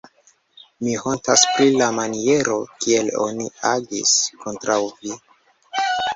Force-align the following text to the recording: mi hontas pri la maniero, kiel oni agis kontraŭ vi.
mi 0.85 0.93
hontas 1.01 1.43
pri 1.49 1.67
la 1.81 1.89
maniero, 1.97 2.57
kiel 2.87 3.13
oni 3.27 3.47
agis 3.75 4.17
kontraŭ 4.43 4.81
vi. 4.97 5.15